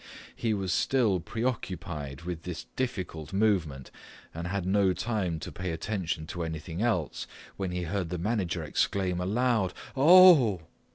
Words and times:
He 0.35 0.55
was 0.55 0.73
still 0.73 1.19
preoccupied 1.19 2.21
with 2.23 2.41
this 2.41 2.63
difficult 2.75 3.33
movement 3.33 3.91
and 4.33 4.47
had 4.47 4.65
no 4.65 4.93
time 4.93 5.39
to 5.41 5.51
pay 5.51 5.69
attention 5.69 6.25
to 6.25 6.41
anything 6.41 6.81
else, 6.81 7.27
when 7.55 7.69
he 7.69 7.83
heard 7.83 8.09
the 8.09 8.17
manager 8.17 8.63
exclaim 8.63 9.21
a 9.21 9.27
loud 9.27 9.75
"Oh!" 9.95 10.61